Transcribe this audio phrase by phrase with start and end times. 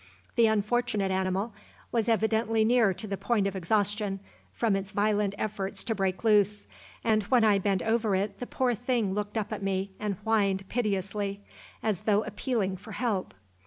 [0.33, 1.53] The unfortunate animal
[1.91, 4.19] was evidently near to the point of exhaustion
[4.51, 6.65] from its violent efforts to break loose,
[7.03, 10.67] and when I bent over it the poor thing looked up at me and whined
[10.69, 11.41] piteously,
[11.83, 13.35] as though appealing for help.